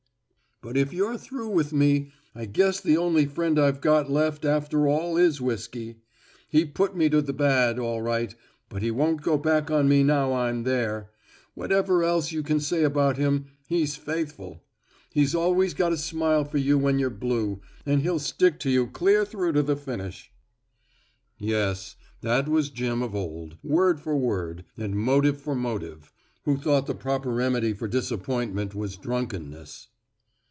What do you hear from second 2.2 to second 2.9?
I guess